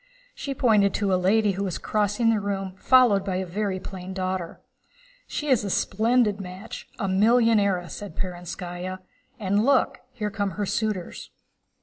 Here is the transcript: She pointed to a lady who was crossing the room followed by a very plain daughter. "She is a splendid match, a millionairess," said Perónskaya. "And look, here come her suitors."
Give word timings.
She 0.33 0.55
pointed 0.55 0.95
to 0.95 1.13
a 1.13 1.15
lady 1.15 1.51
who 1.51 1.63
was 1.63 1.77
crossing 1.77 2.31
the 2.31 2.39
room 2.39 2.73
followed 2.79 3.23
by 3.23 3.35
a 3.35 3.45
very 3.45 3.79
plain 3.79 4.15
daughter. 4.15 4.59
"She 5.27 5.47
is 5.49 5.63
a 5.63 5.69
splendid 5.69 6.41
match, 6.41 6.89
a 6.97 7.07
millionairess," 7.07 7.91
said 7.97 8.15
Perónskaya. 8.15 8.97
"And 9.39 9.63
look, 9.63 9.99
here 10.11 10.31
come 10.31 10.51
her 10.57 10.65
suitors." 10.65 11.29